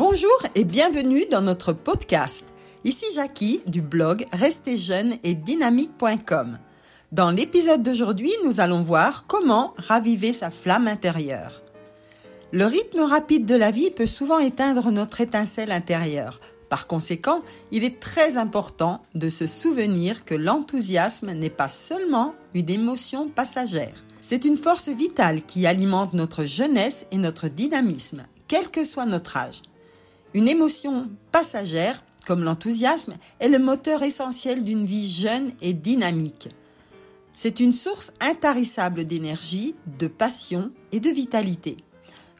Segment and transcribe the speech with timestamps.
[0.00, 2.46] Bonjour et bienvenue dans notre podcast.
[2.84, 4.76] Ici Jackie du blog Restez
[5.22, 6.58] et dynamique.com.
[7.12, 11.60] Dans l'épisode d'aujourd'hui, nous allons voir comment raviver sa flamme intérieure.
[12.50, 16.38] Le rythme rapide de la vie peut souvent éteindre notre étincelle intérieure.
[16.70, 22.70] Par conséquent, il est très important de se souvenir que l'enthousiasme n'est pas seulement une
[22.70, 24.02] émotion passagère.
[24.22, 29.36] C'est une force vitale qui alimente notre jeunesse et notre dynamisme, quel que soit notre
[29.36, 29.60] âge.
[30.32, 36.48] Une émotion passagère, comme l'enthousiasme, est le moteur essentiel d'une vie jeune et dynamique.
[37.32, 41.78] C'est une source intarissable d'énergie, de passion et de vitalité.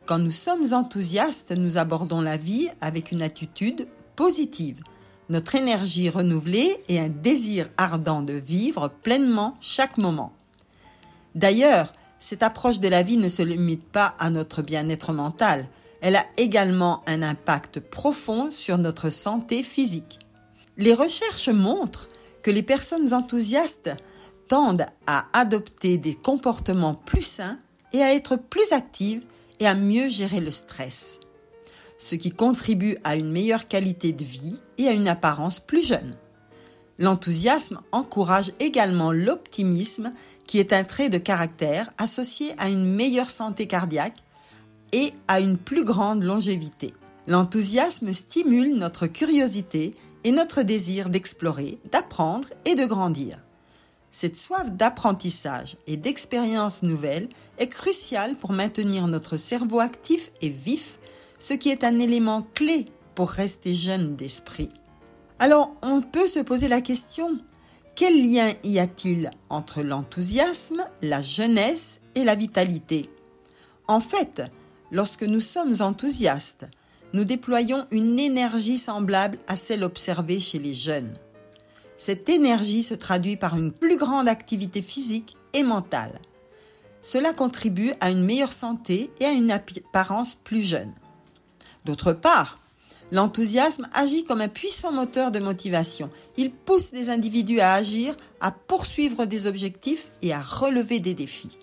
[0.06, 4.82] Quand nous sommes enthousiastes, nous abordons la vie avec une attitude positive,
[5.30, 10.32] notre énergie renouvelée et un désir ardent de vivre pleinement chaque moment.
[11.36, 15.68] D'ailleurs, cette approche de la vie ne se limite pas à notre bien-être mental,
[16.00, 20.18] elle a également un impact profond sur notre santé physique.
[20.76, 22.08] Les recherches montrent
[22.42, 23.90] que les personnes enthousiastes
[24.48, 27.58] tendent à adopter des comportements plus sains
[27.92, 29.22] et à être plus actives
[29.58, 31.20] et à mieux gérer le stress,
[31.98, 36.14] ce qui contribue à une meilleure qualité de vie et à une apparence plus jeune.
[36.98, 40.12] L'enthousiasme encourage également l'optimisme
[40.46, 44.16] qui est un trait de caractère associé à une meilleure santé cardiaque
[44.92, 46.94] et à une plus grande longévité.
[47.26, 53.38] L'enthousiasme stimule notre curiosité et notre désir d'explorer, d'apprendre et de grandir.
[54.10, 60.98] Cette soif d'apprentissage et d'expériences nouvelles est cruciale pour maintenir notre cerveau actif et vif,
[61.38, 64.70] ce qui est un élément clé pour rester jeune d'esprit.
[65.38, 67.38] Alors, on peut se poser la question,
[67.94, 73.08] quel lien y a-t-il entre l'enthousiasme, la jeunesse et la vitalité?
[73.86, 74.42] En fait,
[74.92, 76.66] Lorsque nous sommes enthousiastes,
[77.12, 81.12] nous déployons une énergie semblable à celle observée chez les jeunes.
[81.96, 86.18] Cette énergie se traduit par une plus grande activité physique et mentale.
[87.02, 90.92] Cela contribue à une meilleure santé et à une apparence plus jeune.
[91.84, 92.58] D'autre part,
[93.12, 96.10] l'enthousiasme agit comme un puissant moteur de motivation.
[96.36, 101.56] Il pousse les individus à agir, à poursuivre des objectifs et à relever des défis.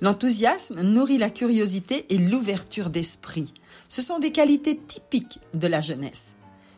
[0.00, 3.52] L'enthousiasme nourrit la curiosité et l'ouverture d'esprit.
[3.88, 6.34] Ce sont des qualités typiques de la jeunesse.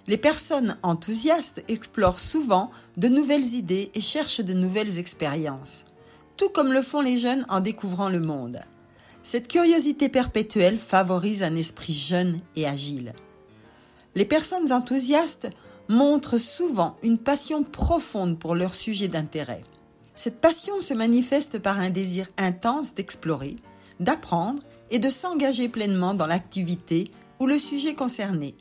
[0.09, 5.85] Les personnes enthousiastes explorent souvent de nouvelles idées et cherchent de nouvelles expériences,
[6.37, 8.61] tout comme le font les jeunes en découvrant le monde.
[9.23, 13.13] Cette curiosité perpétuelle favorise un esprit jeune et agile.
[14.17, 15.49] Les personnes enthousiastes
[15.89, 19.63] montrent souvent une passion profonde pour leur sujet d'intérêt.
[20.15, 23.57] Cette passion se manifeste par un désir intense d'explorer,
[23.99, 28.55] d'apprendre et de s'engager pleinement dans l'activité ou le sujet concerné.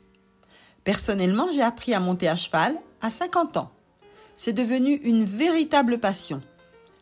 [0.84, 3.70] Personnellement, j'ai appris à monter à cheval à 50 ans.
[4.34, 6.40] C'est devenu une véritable passion.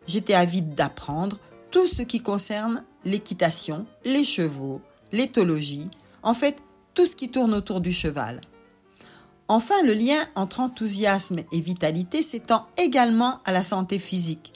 [0.07, 1.39] J'étais avide d'apprendre
[1.71, 4.83] tout ce qui concerne l'équitation, les chevaux,
[5.13, 5.89] l'éthologie,
[6.23, 6.57] en fait
[6.95, 8.41] tout ce qui tourne autour du cheval.
[9.53, 14.53] Enfin, le lien entre enthousiasme et vitalité s'étend également à la santé physique.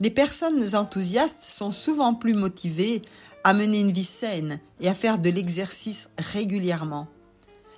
[0.00, 3.02] Les personnes enthousiastes sont souvent plus motivées
[3.44, 7.06] à mener une vie saine et à faire de l'exercice régulièrement.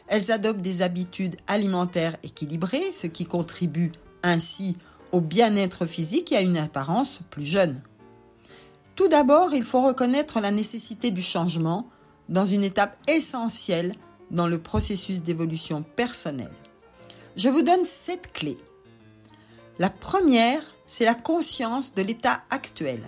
[0.06, 3.92] Elles adoptent des habitudes alimentaires équilibrées, ce qui contribue
[4.22, 4.75] ainsi
[5.12, 7.78] au bien-être physique et à une apparence plus jeune.
[8.97, 11.91] Tout d'abord, il faut reconnaître la nécessité du changement
[12.30, 13.92] dans une étape essentielle
[14.31, 16.53] dans le processus d'évolution personnelle.
[17.37, 18.59] Je vous donne sept clés.
[19.78, 23.00] La première, c'est la conscience de l'état actuel.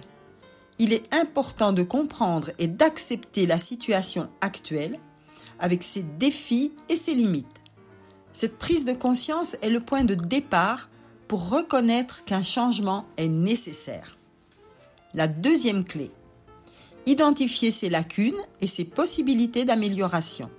[0.78, 4.98] Il est important de comprendre et d'accepter la situation actuelle
[5.58, 7.46] avec ses défis et ses limites.
[8.32, 10.88] Cette prise de conscience est le point de départ
[11.28, 14.16] pour reconnaître qu'un changement est nécessaire.
[15.14, 16.10] La deuxième clé,
[17.06, 20.50] identifier ses lacunes et ses possibilités d'amélioration.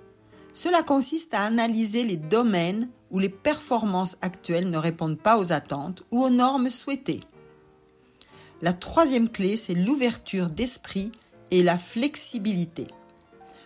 [0.54, 6.04] Cela consiste à analyser les domaines où les performances actuelles ne répondent pas aux attentes
[6.12, 7.22] ou aux normes souhaitées.
[8.62, 11.12] La troisième clé, c'est l'ouverture d'esprit
[11.50, 12.88] et la flexibilité.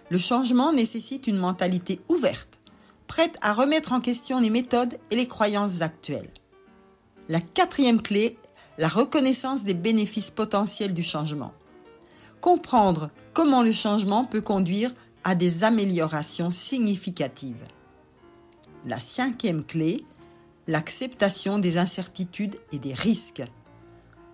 [0.09, 2.59] Le changement nécessite une mentalité ouverte,
[3.07, 6.29] prête à remettre en question les méthodes et les croyances actuelles.
[7.27, 8.37] La quatrième clé,
[8.77, 11.53] la reconnaissance des bénéfices potentiels du changement.
[12.39, 14.93] Comprendre comment le changement peut conduire
[15.25, 17.67] à des améliorations significatives.
[18.85, 20.05] La cinquième clé,
[20.67, 23.43] l'acceptation des incertitudes et des risques.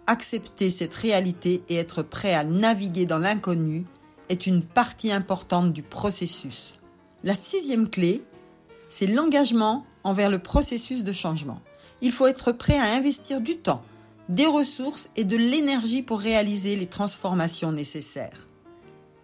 [0.06, 3.86] Accepter cette réalité et être prêt à naviguer dans l'inconnu
[4.28, 6.76] est une partie importante du processus.
[7.24, 8.22] La sixième clé,
[8.90, 11.62] c'est l'engagement envers le processus de changement.
[12.02, 13.84] Il faut être prêt à investir du temps,
[14.28, 18.48] des ressources et de l'énergie pour réaliser les transformations nécessaires.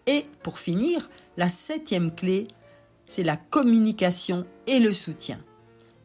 [0.08, 2.48] Et pour finir, la septième clé,
[3.06, 5.40] c'est la communication et le soutien.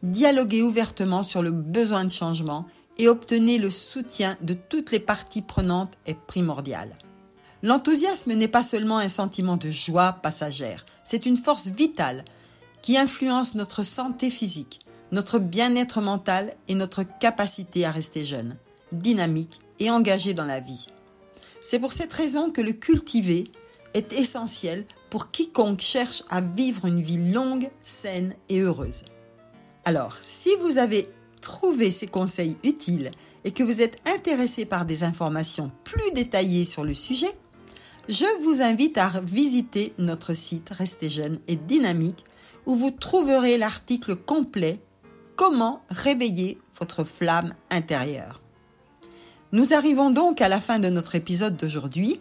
[0.03, 2.67] Dialoguez ouvertement sur le besoin de changement
[2.99, 6.91] et obtenez le soutien de toutes les parties prenantes est primordial.
[7.63, 12.25] L'enthousiasme n'est pas seulement un sentiment de joie passagère, c'est une force vitale
[12.83, 14.81] qui influence notre santé physique,
[15.13, 18.57] notre bien-être mental et notre capacité à rester jeune,
[18.91, 20.87] dynamique et engagé dans la vie.
[21.61, 23.53] C'est pour cette raison que le cultiver
[23.95, 29.03] est essentiel pour quiconque cherche à vivre une vie longue, saine et heureuse.
[29.85, 31.07] Alors, si vous avez
[31.41, 33.11] trouvé ces conseils utiles
[33.45, 37.35] et que vous êtes intéressé par des informations plus détaillées sur le sujet,
[38.09, 42.25] je vous invite à visiter notre site Restez jeune et dynamique
[42.67, 44.81] où vous trouverez l'article complet
[45.37, 48.41] Comment réveiller votre flamme intérieure.
[49.53, 52.21] Nous arrivons donc à la fin de notre épisode d'aujourd'hui.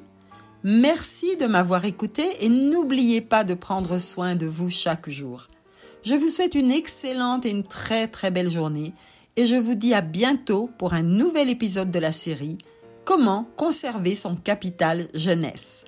[0.63, 5.47] Merci de m'avoir écouté et n'oubliez pas de prendre soin de vous chaque jour.
[6.03, 8.93] Je vous souhaite une excellente et une très très belle journée
[9.37, 12.59] et je vous dis à bientôt pour un nouvel épisode de la série
[13.05, 15.85] Comment conserver son capital jeunesse.